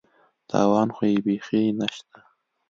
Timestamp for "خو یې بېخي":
0.95-1.61